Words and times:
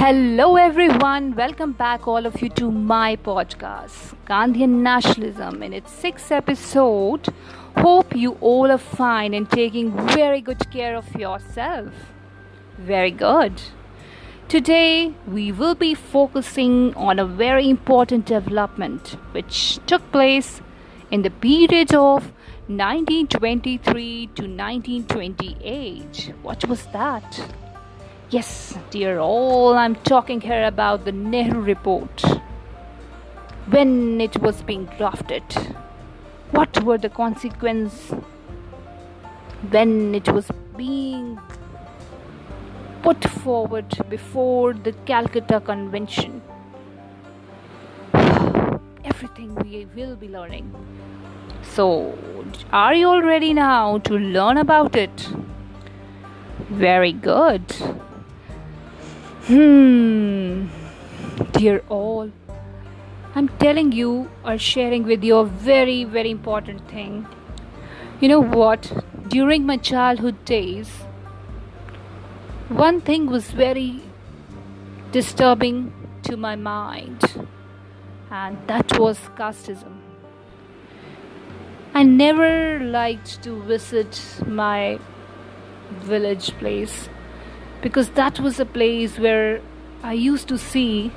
Hello, 0.00 0.54
everyone. 0.54 1.34
Welcome 1.34 1.72
back, 1.72 2.06
all 2.06 2.24
of 2.24 2.40
you, 2.40 2.48
to 2.50 2.70
my 2.70 3.16
podcast, 3.16 4.14
Gandhian 4.26 4.74
Nationalism, 4.82 5.60
in 5.60 5.72
its 5.72 5.90
sixth 5.90 6.30
episode. 6.30 7.26
Hope 7.78 8.14
you 8.14 8.34
all 8.40 8.70
are 8.70 8.78
fine 8.78 9.34
and 9.34 9.50
taking 9.50 9.90
very 10.10 10.40
good 10.40 10.70
care 10.70 10.94
of 10.94 11.12
yourself. 11.16 11.92
Very 12.78 13.10
good. 13.10 13.60
Today, 14.46 15.14
we 15.26 15.50
will 15.50 15.74
be 15.74 15.94
focusing 15.96 16.94
on 16.94 17.18
a 17.18 17.26
very 17.26 17.68
important 17.68 18.24
development 18.24 19.16
which 19.32 19.80
took 19.88 20.12
place 20.12 20.60
in 21.10 21.22
the 21.22 21.30
period 21.30 21.92
of 21.92 22.32
1923 22.68 24.26
to 24.36 24.42
1928. 24.42 26.34
What 26.42 26.68
was 26.68 26.86
that? 26.92 27.42
Yes, 28.30 28.76
dear 28.90 29.20
all, 29.20 29.72
I'm 29.72 29.94
talking 29.94 30.42
here 30.42 30.66
about 30.66 31.06
the 31.06 31.12
Nehru 31.12 31.62
report. 31.62 32.20
When 33.70 34.20
it 34.20 34.36
was 34.42 34.60
being 34.60 34.84
drafted, 34.98 35.42
what 36.50 36.84
were 36.84 36.98
the 36.98 37.08
consequences 37.08 38.14
when 39.70 40.14
it 40.14 40.28
was 40.28 40.50
being 40.76 41.40
put 43.02 43.24
forward 43.24 43.86
before 44.10 44.74
the 44.74 44.92
Calcutta 45.06 45.60
Convention? 45.60 46.42
Everything 49.06 49.54
we 49.54 49.86
will 49.96 50.16
be 50.16 50.28
learning. 50.28 50.70
So, 51.62 52.14
are 52.72 52.92
you 52.92 53.08
all 53.08 53.22
ready 53.22 53.54
now 53.54 53.96
to 54.00 54.18
learn 54.18 54.58
about 54.58 54.96
it? 54.96 55.30
Very 56.68 57.12
good. 57.12 57.64
Hmm, 59.48 60.66
dear 61.52 61.82
all, 61.88 62.30
I'm 63.34 63.48
telling 63.60 63.92
you 63.92 64.30
or 64.44 64.58
sharing 64.58 65.04
with 65.04 65.24
you 65.24 65.38
a 65.38 65.46
very, 65.46 66.04
very 66.04 66.30
important 66.30 66.86
thing. 66.86 67.26
You 68.20 68.28
know 68.28 68.40
what? 68.40 68.92
During 69.28 69.64
my 69.64 69.78
childhood 69.78 70.44
days, 70.44 70.90
one 72.68 73.00
thing 73.00 73.24
was 73.24 73.50
very 73.50 74.02
disturbing 75.12 75.94
to 76.24 76.36
my 76.36 76.54
mind, 76.54 77.46
and 78.30 78.58
that 78.66 78.98
was 78.98 79.18
casteism. 79.34 79.96
I 81.94 82.02
never 82.02 82.80
liked 82.80 83.42
to 83.44 83.62
visit 83.62 84.20
my 84.46 84.98
village 86.02 86.50
place 86.58 87.08
because 87.80 88.10
that 88.10 88.40
was 88.40 88.58
a 88.58 88.64
place 88.64 89.18
where 89.18 89.60
I 90.02 90.12
used 90.12 90.48
to 90.48 90.58
see 90.58 91.12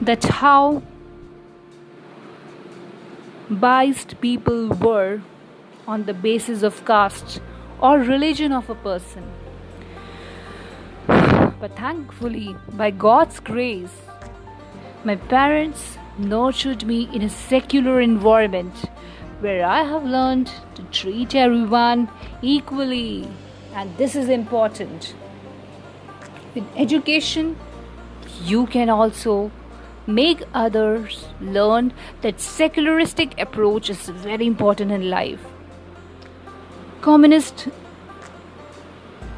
that 0.00 0.24
how 0.24 0.82
biased 3.48 4.20
people 4.20 4.68
were 4.68 5.20
on 5.86 6.04
the 6.04 6.14
basis 6.14 6.62
of 6.62 6.84
caste 6.84 7.40
or 7.80 7.98
religion 7.98 8.52
of 8.52 8.70
a 8.70 8.74
person. 8.74 9.24
But 11.06 11.76
thankfully, 11.76 12.56
by 12.72 12.90
God's 12.90 13.40
grace, 13.40 13.96
my 15.04 15.16
parents 15.16 15.98
nurtured 16.18 16.86
me 16.86 17.08
in 17.12 17.22
a 17.22 17.28
secular 17.28 18.00
environment 18.00 18.84
where 19.40 19.64
I 19.64 19.82
have 19.84 20.04
learned 20.04 20.50
to 20.74 20.82
treat 20.84 21.34
everyone 21.34 22.08
equally 22.42 23.28
and 23.74 23.96
this 23.96 24.14
is 24.16 24.28
important. 24.28 25.14
With 26.54 26.64
education, 26.76 27.56
you 28.42 28.66
can 28.66 28.90
also 28.90 29.50
make 30.06 30.42
others 30.52 31.28
learn 31.40 31.92
that 32.22 32.40
secularistic 32.40 33.38
approach 33.40 33.90
is 33.90 34.08
very 34.08 34.46
important 34.46 34.90
in 34.90 35.08
life. 35.10 35.40
Communist 37.00 37.68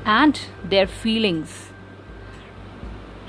and 0.05 0.41
their 0.65 0.87
feelings 0.87 1.73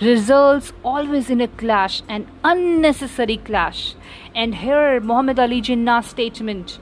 results 0.02 0.74
always 0.84 1.30
in 1.30 1.40
a 1.40 1.48
clash, 1.48 2.02
an 2.10 2.28
unnecessary 2.44 3.38
clash. 3.38 3.96
And 4.36 4.56
here 4.56 5.00
Muhammad 5.00 5.40
Ali 5.40 5.62
Jinnah's 5.62 6.08
statement 6.08 6.80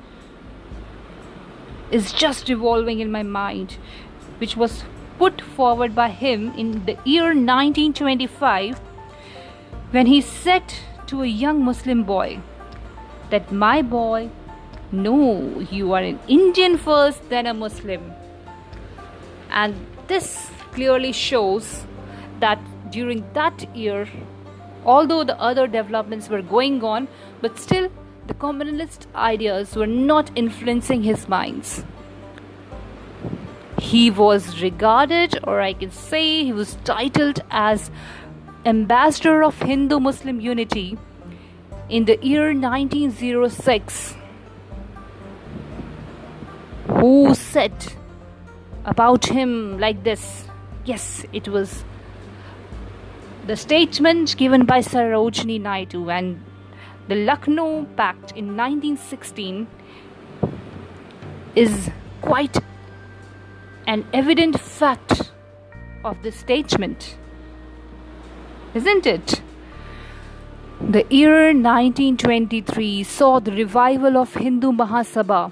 is 1.92 2.14
just 2.14 2.48
revolving 2.48 3.00
in 3.00 3.12
my 3.12 3.22
mind 3.22 3.78
which 4.42 4.58
was 4.58 4.84
put 5.18 5.42
forward 5.56 5.94
by 5.96 6.10
him 6.10 6.52
in 6.62 6.70
the 6.86 6.98
year 7.06 7.26
1925 7.26 8.80
when 9.92 10.08
he 10.08 10.20
said 10.20 10.74
to 11.06 11.22
a 11.22 11.28
young 11.28 11.64
Muslim 11.64 12.04
boy 12.04 12.40
that 13.30 13.52
my 13.52 13.82
boy, 13.82 14.30
no, 14.92 15.60
you 15.70 15.94
are 15.94 16.02
an 16.02 16.20
Indian 16.28 16.78
first, 16.78 17.30
then 17.30 17.46
a 17.46 17.54
Muslim. 17.54 18.12
And 19.52 19.76
this 20.08 20.50
clearly 20.72 21.12
shows 21.12 21.86
that 22.40 22.60
during 22.90 23.24
that 23.34 23.76
year, 23.76 24.08
although 24.86 25.24
the 25.24 25.40
other 25.40 25.68
developments 25.68 26.30
were 26.30 26.42
going 26.42 26.84
on, 26.84 27.08
but 27.42 27.60
still 27.60 27.90
the 28.28 28.34
communist 28.34 29.08
ideas 29.14 29.76
were 29.76 29.88
not 29.88 30.32
influencing 30.36 31.04
his 31.04 31.28
minds. 31.30 31.84
He 33.92 34.10
was 34.10 34.62
regarded, 34.62 35.38
or 35.44 35.60
I 35.60 35.74
can 35.74 35.92
say 35.92 36.46
he 36.46 36.54
was 36.54 36.78
titled 36.86 37.42
as 37.52 37.92
Ambassador 38.66 39.44
of 39.44 39.62
Hindu 39.62 40.00
Muslim 40.00 40.40
Unity 40.40 40.98
in 41.90 42.06
the 42.06 42.18
year 42.26 42.54
1906. 42.54 44.16
Who 46.88 47.36
said 47.36 47.74
about 48.86 49.26
him 49.26 49.78
like 49.78 50.06
this? 50.06 50.48
Yes, 50.86 51.26
it 51.34 51.50
was 51.50 51.84
the 53.46 53.58
statement 53.58 54.38
given 54.38 54.66
by 54.66 54.80
Sarojini 54.80 55.60
Naidu 55.60 56.10
and 56.10 56.42
the 57.10 57.16
Lucknow 57.16 57.88
Pact 57.98 58.32
in 58.38 58.56
1916 58.56 59.68
is 61.58 61.90
quite 62.22 62.56
an 63.92 64.06
evident 64.14 64.58
fact 64.58 65.34
of 66.06 66.22
this 66.24 66.38
statement, 66.38 67.18
isn't 68.74 69.06
it? 69.06 69.42
The 70.80 71.06
year 71.10 71.48
1923 71.48 73.04
saw 73.04 73.40
the 73.40 73.52
revival 73.52 74.16
of 74.16 74.34
Hindu 74.34 74.72
Mahasabha, 74.72 75.52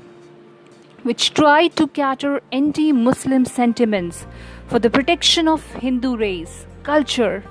which 1.03 1.33
tried 1.33 1.75
to 1.75 1.89
cater 1.89 2.41
anti 2.53 2.93
Muslim 2.93 3.43
sentiments 3.43 4.25
for 4.67 4.79
the 4.79 4.89
protection 4.89 5.49
of 5.49 5.69
Hindu 5.73 6.15
race, 6.15 6.65
culture, 6.83 7.43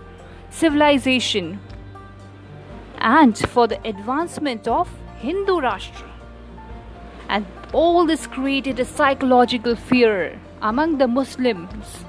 civilization, 0.49 1.61
and 2.97 3.37
for 3.37 3.69
the 3.69 3.87
advancement 3.87 4.67
of 4.67 4.89
Hindu 5.19 5.61
Rashtra. 5.69 6.11
And 7.29 7.45
all 7.75 8.07
this 8.07 8.27
created 8.27 8.81
a 8.81 8.87
psychological 8.87 9.77
fear 9.77 10.41
among 10.63 10.99
the 10.99 11.09
Muslims. 11.09 12.05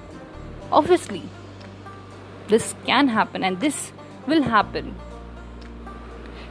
Obviously, 0.72 1.24
this 2.48 2.76
can 2.86 3.08
happen 3.08 3.44
and 3.44 3.60
this 3.60 3.92
will 4.28 4.44
happen. 4.44 4.96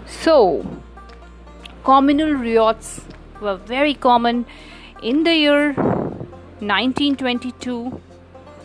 So, 0.06 0.66
communal 1.84 2.34
riots 2.34 3.02
were 3.40 3.54
very 3.56 3.94
common 3.94 4.44
in 5.02 5.24
the 5.24 5.34
year 5.34 5.72
1922, 5.74 8.00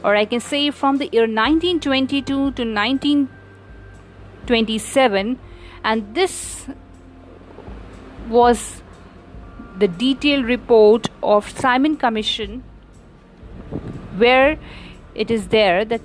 or 0.03 0.15
I 0.15 0.25
can 0.25 0.39
say 0.39 0.69
from 0.71 0.97
the 0.97 1.09
year 1.11 1.23
1922 1.23 2.25
to 2.25 2.41
1927, 2.41 5.39
and 5.83 6.15
this 6.15 6.65
was 8.29 8.81
the 9.77 9.87
detailed 9.87 10.45
report 10.45 11.09
of 11.21 11.49
Simon 11.49 11.97
Commission 11.97 12.63
where 14.17 14.57
it 15.15 15.31
is 15.31 15.47
there 15.47 15.85
that 15.85 16.01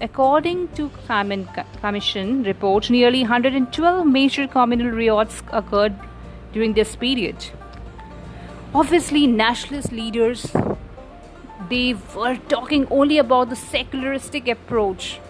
according 0.00 0.68
to 0.68 0.90
Simon 1.06 1.48
Commission 1.80 2.42
report, 2.42 2.90
nearly 2.90 3.20
112 3.22 4.06
major 4.06 4.46
communal 4.46 4.90
riots 4.90 5.42
occurred 5.52 5.94
during 6.52 6.74
this 6.74 6.96
period. 6.96 7.36
Obviously, 8.74 9.26
nationalist 9.26 9.92
leaders 9.92 10.52
they 11.68 11.94
were 12.14 12.36
talking 12.48 12.86
only 12.90 13.18
about 13.18 13.48
the 13.48 13.56
secularistic 13.56 14.48
approach 14.48 15.20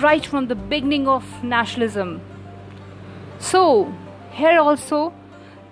right 0.00 0.26
from 0.26 0.48
the 0.48 0.54
beginning 0.54 1.06
of 1.08 1.24
nationalism. 1.42 2.20
So, 3.38 3.94
here 4.32 4.58
also 4.58 5.12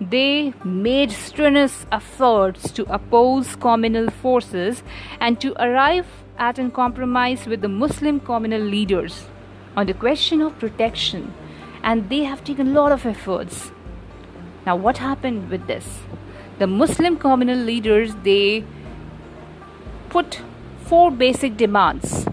they 0.01 0.53
made 0.63 1.11
strenuous 1.11 1.85
efforts 1.91 2.71
to 2.71 2.83
oppose 2.93 3.55
communal 3.55 4.09
forces 4.09 4.83
and 5.19 5.39
to 5.39 5.53
arrive 5.61 6.05
at 6.37 6.59
a 6.59 6.69
compromise 6.69 7.45
with 7.45 7.61
the 7.61 7.69
Muslim 7.69 8.19
communal 8.19 8.61
leaders 8.61 9.25
on 9.77 9.85
the 9.85 9.93
question 9.93 10.41
of 10.41 10.57
protection, 10.59 11.33
and 11.81 12.09
they 12.09 12.23
have 12.23 12.43
taken 12.43 12.67
a 12.67 12.71
lot 12.71 12.91
of 12.91 13.05
efforts. 13.05 13.71
Now, 14.65 14.75
what 14.75 14.97
happened 14.97 15.49
with 15.49 15.67
this? 15.67 15.99
The 16.59 16.67
Muslim 16.67 17.17
communal 17.17 17.57
leaders 17.57 18.15
they 18.23 18.65
put 20.09 20.41
four 20.85 21.11
basic 21.11 21.57
demands 21.57 22.27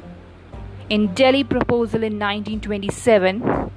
in 0.88 1.14
Delhi 1.14 1.44
proposal 1.44 2.02
in 2.02 2.18
1927, 2.18 3.70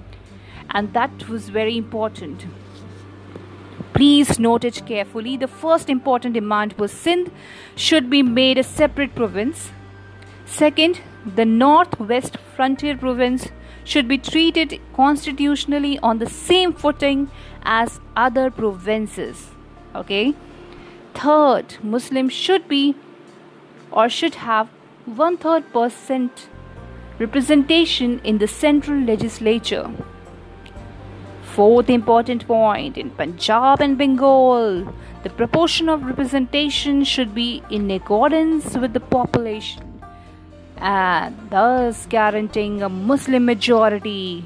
and 0.72 0.94
that 0.94 1.30
was 1.30 1.50
very 1.50 1.78
important. 1.78 2.46
Please 3.96 4.38
note 4.38 4.66
it 4.66 4.86
carefully. 4.86 5.38
The 5.38 5.48
first 5.48 5.90
important 5.90 6.34
demand 6.34 6.74
was 6.74 6.92
Sindh 6.92 7.32
should 7.78 8.10
be 8.10 8.22
made 8.22 8.58
a 8.58 8.64
separate 8.64 9.16
province. 9.16 9.70
Second, 10.46 11.00
the 11.26 11.46
northwest 11.46 12.38
frontier 12.56 12.98
province 12.98 13.48
should 13.86 14.10
be 14.10 14.18
treated 14.18 14.82
constitutionally 14.94 15.98
on 16.00 16.20
the 16.20 16.30
same 16.30 16.74
footing 16.74 17.32
as 17.64 18.02
other 18.18 18.50
provinces. 18.52 19.52
Okay. 19.96 20.34
Third, 21.14 21.78
Muslims 21.82 22.34
should 22.34 22.68
be 22.68 22.96
or 23.92 24.10
should 24.10 24.36
have 24.36 24.68
one 25.06 25.38
third 25.38 25.72
percent 25.72 26.50
representation 27.18 28.20
in 28.26 28.40
the 28.40 28.48
central 28.48 29.00
legislature. 29.00 29.90
Fourth 31.56 31.90
important 31.90 32.46
point 32.46 32.98
in 32.98 33.12
Punjab 33.12 33.80
and 33.80 33.98
Bengal, 33.98 34.94
the 35.24 35.30
proportion 35.30 35.88
of 35.88 36.04
representation 36.04 37.06
should 37.06 37.34
be 37.34 37.64
in 37.70 37.90
accordance 37.92 38.76
with 38.76 38.92
the 38.92 39.00
population 39.00 40.02
and 40.76 41.34
thus 41.50 42.08
guaranteeing 42.08 42.82
a 42.82 42.90
Muslim 42.90 43.46
majority. 43.46 44.44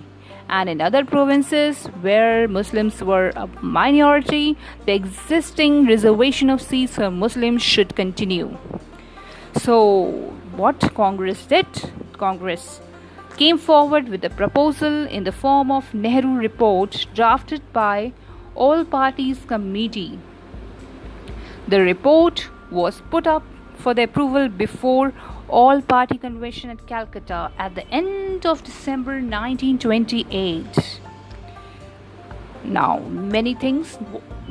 And 0.50 0.70
in 0.70 0.82
other 0.82 1.04
provinces 1.04 1.88
where 2.02 2.48
Muslims 2.48 3.02
were 3.02 3.32
a 3.36 3.48
minority, 3.60 4.56
the 4.86 4.94
existing 4.94 5.88
reservation 5.88 6.52
of 6.52 6.62
seats 6.62 6.94
for 6.94 7.10
Muslims 7.10 7.64
should 7.64 7.96
continue. 7.96 8.56
So, 9.56 10.12
what 10.56 10.94
Congress 10.94 11.44
did? 11.48 11.66
Congress 12.14 12.82
came 13.40 13.58
forward 13.58 14.10
with 14.10 14.26
a 14.26 14.30
proposal 14.30 15.06
in 15.08 15.24
the 15.24 15.32
form 15.32 15.72
of 15.72 15.94
Nehru 15.94 16.36
report 16.38 17.06
drafted 17.14 17.62
by 17.72 18.12
all 18.54 18.84
parties 18.84 19.46
committee. 19.48 20.20
The 21.70 21.80
report 21.80 22.50
was 22.70 23.02
put 23.10 23.28
up 23.28 23.44
for 23.76 23.94
the 23.94 24.04
approval 24.04 24.50
before 24.50 25.14
all 25.48 25.82
party 25.82 26.18
convention 26.18 26.70
at 26.70 26.86
Calcutta 26.86 27.52
at 27.58 27.76
the 27.76 27.88
end 27.88 28.46
of 28.46 28.62
December 28.66 29.22
1928. 29.22 31.00
Now, 32.66 33.00
many 33.00 33.54
things 33.56 33.98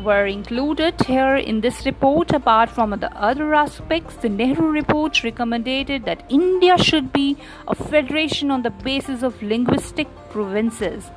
were 0.04 0.26
included 0.26 1.00
here 1.02 1.36
in 1.36 1.60
this 1.60 1.84
report. 1.84 2.32
Apart 2.32 2.70
from 2.70 2.90
the 2.90 3.12
other 3.16 3.54
aspects, 3.54 4.16
the 4.16 4.28
Nehru 4.28 4.70
report 4.70 5.22
recommended 5.24 6.04
that 6.04 6.24
India 6.28 6.78
should 6.78 7.12
be 7.12 7.36
a 7.66 7.74
federation 7.74 8.50
on 8.50 8.62
the 8.62 8.70
basis 8.70 9.22
of 9.22 9.42
linguistic 9.42 10.08
provinces 10.30 11.10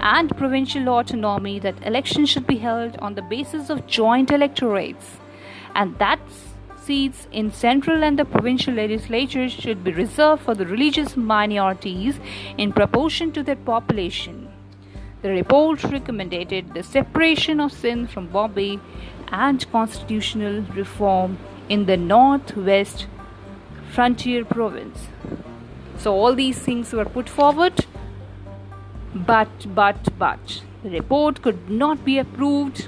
and 0.00 0.36
provincial 0.36 0.88
autonomy, 0.88 1.58
that 1.58 1.86
elections 1.86 2.28
should 2.28 2.46
be 2.46 2.58
held 2.58 2.96
on 2.98 3.14
the 3.14 3.22
basis 3.22 3.70
of 3.70 3.86
joint 3.86 4.30
electorates, 4.30 5.16
and 5.74 5.98
that 5.98 6.20
seats 6.76 7.26
in 7.32 7.50
central 7.50 8.04
and 8.04 8.18
the 8.18 8.24
provincial 8.24 8.74
legislatures 8.74 9.52
should 9.52 9.82
be 9.82 9.92
reserved 9.92 10.42
for 10.42 10.54
the 10.54 10.66
religious 10.66 11.16
minorities 11.16 12.18
in 12.58 12.72
proportion 12.72 13.32
to 13.32 13.42
their 13.42 13.56
population. 13.56 14.43
The 15.24 15.30
report 15.30 15.82
recommended 15.84 16.74
the 16.74 16.82
separation 16.82 17.58
of 17.58 17.72
Sindh 17.72 18.10
from 18.10 18.26
Bombay 18.26 18.78
and 19.28 19.64
constitutional 19.72 20.60
reform 20.76 21.38
in 21.66 21.86
the 21.86 21.96
northwest 21.96 23.06
frontier 23.90 24.44
province. 24.44 25.06
So 25.96 26.12
all 26.12 26.34
these 26.34 26.58
things 26.58 26.92
were 26.92 27.06
put 27.06 27.30
forward, 27.30 27.86
but 29.14 29.48
but 29.74 30.12
but 30.18 30.60
the 30.82 30.90
report 30.90 31.40
could 31.40 31.70
not 31.70 32.04
be 32.04 32.18
approved 32.18 32.86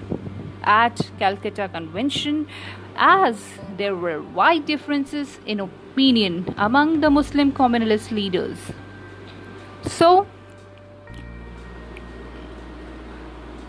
at 0.62 1.10
Calcutta 1.18 1.70
Convention 1.70 2.46
as 2.96 3.42
there 3.78 3.96
were 3.96 4.20
wide 4.20 4.66
differences 4.66 5.40
in 5.46 5.58
opinion 5.58 6.54
among 6.58 7.00
the 7.00 7.08
Muslim 7.08 7.50
communalist 7.50 8.10
leaders. 8.10 8.72
So 9.84 10.26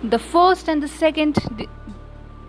the 0.04 0.20
first 0.20 0.68
and 0.70 0.84
the 0.84 0.88
second 0.88 1.38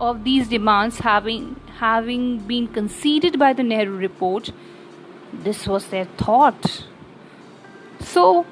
of 0.00 0.24
these 0.24 0.48
demands 0.48 0.98
having 0.98 1.56
having 1.78 2.38
been 2.40 2.68
conceded 2.68 3.38
by 3.38 3.52
the 3.52 3.62
Nehru 3.62 3.96
report 3.96 4.50
this 5.32 5.66
was 5.66 5.86
their 5.86 6.04
thought. 6.04 6.84
So 8.00 8.46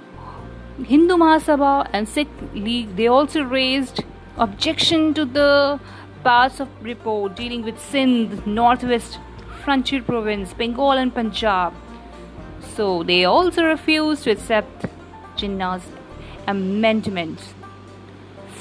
Hindu 0.82 1.16
Mahasabha 1.16 1.88
and 1.92 2.08
Sikh 2.08 2.28
League 2.54 2.96
they 2.96 3.06
also 3.06 3.42
raised 3.42 4.02
objection 4.38 5.12
to 5.14 5.24
the 5.24 5.80
parts 6.24 6.60
of 6.60 6.68
report 6.82 7.36
dealing 7.36 7.62
with 7.62 7.78
Sindh 7.78 8.46
northwest 8.46 9.18
frontier 9.62 10.02
province 10.02 10.54
Bengal 10.54 10.92
and 10.92 11.14
Punjab. 11.14 11.74
So 12.74 13.02
they 13.02 13.24
also 13.24 13.64
refused 13.64 14.24
to 14.24 14.30
accept 14.30 14.86
Jinnah's 15.36 15.84
amendments 16.46 17.52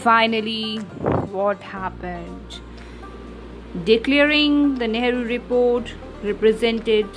finally, 0.05 0.77
what 1.35 1.61
happened? 1.61 2.59
Declaring 3.85 4.75
the 4.75 4.87
Nehru 4.87 5.23
report 5.23 5.93
represented 6.21 7.07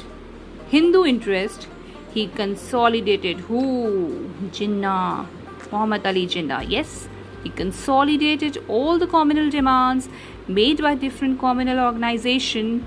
Hindu 0.70 1.04
interest, 1.04 1.68
he 2.14 2.28
consolidated 2.28 3.40
who? 3.40 4.30
Jinnah, 4.58 5.26
Muhammad 5.70 6.06
Ali 6.06 6.26
Jinnah. 6.26 6.64
Yes, 6.66 7.08
he 7.42 7.50
consolidated 7.50 8.56
all 8.68 8.98
the 8.98 9.06
communal 9.06 9.50
demands 9.50 10.08
made 10.46 10.80
by 10.80 10.94
different 10.94 11.38
communal 11.38 11.84
organizations 11.84 12.82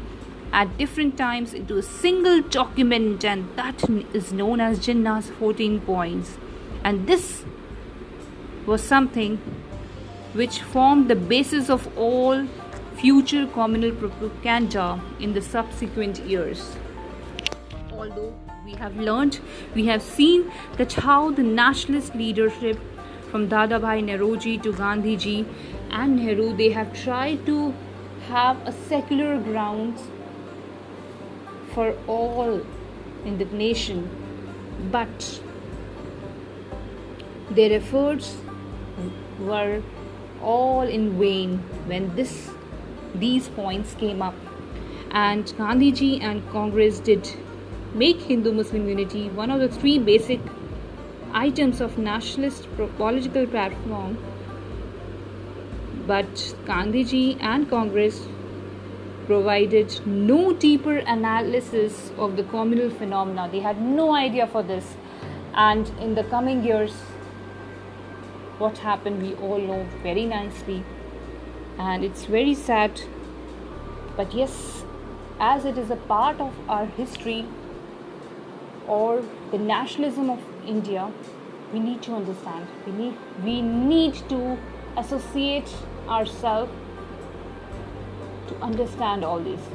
at 0.52 0.76
different 0.80 1.16
times 1.16 1.54
into 1.54 1.78
a 1.78 1.84
single 1.84 2.42
document, 2.42 3.24
and 3.24 3.56
that 3.56 3.88
is 4.16 4.34
known 4.34 4.60
as 4.60 4.80
Jinnah's 4.80 5.30
14 5.30 5.82
points. 5.82 6.38
And 6.84 7.06
this 7.06 7.44
was 8.66 8.82
something 8.82 9.40
which 10.34 10.62
formed 10.62 11.10
the 11.10 11.16
basis 11.16 11.70
of 11.70 11.88
all 11.98 12.46
future 12.96 13.48
communal 13.48 13.92
propaganda 13.92 15.02
in 15.20 15.34
the 15.34 15.42
subsequent 15.42 16.20
years. 16.26 16.76
Although 17.92 18.34
we 18.66 18.74
have 18.74 18.96
learned, 18.96 19.40
we 19.76 19.86
have 19.88 20.02
seen 20.02 20.52
that 20.78 20.94
how 20.94 21.32
the 21.32 21.44
nationalist 21.44 22.16
leadership 22.16 22.80
from 23.30 23.48
Dadabhai 23.50 24.04
Naoroji 24.04 24.62
to 24.64 24.74
Gandhiji 24.74 25.46
and 25.90 26.18
Nehru 26.18 26.56
they 26.56 26.70
have 26.72 26.94
tried 26.94 27.46
to 27.46 27.74
have 28.28 28.58
a 28.68 28.72
secular 28.72 29.38
grounds 29.40 30.02
for 31.74 31.96
all 32.08 32.62
in 33.26 33.38
the 33.38 33.46
nation 33.46 34.04
but 34.92 35.42
their 37.50 37.72
efforts 37.74 38.38
were 39.40 39.82
all 40.42 40.82
in 40.82 41.20
vain 41.20 41.58
when 41.88 42.16
this 42.16 42.52
these 43.16 43.50
points 43.50 43.94
came 43.96 44.22
up. 44.22 44.36
And 45.12 45.46
Gandhiji 45.58 46.22
and 46.22 46.50
Congress 46.52 47.00
did 47.00 47.30
make 47.94 48.22
Hindu 48.22 48.54
Muslim 48.54 48.88
unity 48.88 49.30
one 49.30 49.52
of 49.52 49.60
the 49.60 49.68
three 49.68 50.00
basic 50.00 50.40
items 51.34 51.82
of 51.82 51.98
nationalist 51.98 52.68
political 52.98 53.46
platform. 53.46 54.18
But 56.08 56.34
Gandhiji 56.66 57.42
and 57.42 57.70
Congress 57.70 58.28
provided 59.28 60.06
no 60.06 60.54
deeper 60.54 60.98
analysis 60.98 62.12
of 62.18 62.36
the 62.38 62.44
communal 62.44 62.90
phenomena. 62.90 63.50
They 63.52 63.60
had 63.60 63.82
no 63.82 64.14
idea 64.14 64.48
for 64.48 64.64
this. 64.64 64.96
And 65.54 65.90
in 66.00 66.16
the 66.16 66.24
coming 66.24 66.64
years 66.64 66.94
what 68.64 68.84
happened 68.86 69.22
we 69.28 69.34
all 69.48 69.66
know 69.72 69.80
very 70.04 70.26
nicely 70.26 70.84
and 71.88 72.04
it's 72.10 72.26
very 72.36 72.54
sad 72.54 73.02
but 74.18 74.34
yes 74.42 74.58
as 75.40 75.66
it 75.66 75.78
is 75.84 75.92
a 75.98 76.00
part 76.14 76.40
of 76.48 76.54
our 76.78 76.86
history 77.02 77.46
or 78.88 79.24
the 79.52 79.58
nationalism 79.58 80.30
of 80.30 80.40
india 80.76 81.06
we 81.74 81.80
need 81.80 82.02
to 82.08 82.16
understand 82.22 82.68
we 82.86 82.94
need 83.02 83.16
we 83.50 83.62
need 83.62 84.24
to 84.34 84.42
associate 85.04 85.76
ourselves 86.08 86.72
to 88.52 88.60
understand 88.72 89.24
all 89.32 89.40
this 89.52 89.72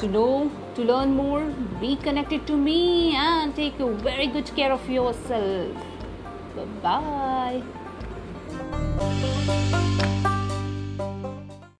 To 0.00 0.06
know, 0.06 0.50
to 0.76 0.82
learn 0.82 1.14
more, 1.14 1.40
be 1.80 1.96
connected 1.96 2.46
to 2.46 2.56
me 2.56 3.16
and 3.16 3.56
take 3.56 3.74
very 3.78 4.28
good 4.28 4.54
care 4.54 4.70
of 4.72 4.88
yourself. 4.88 5.74
Bye 6.54 6.66
bye. 6.82 7.77
Bye. 9.48 9.77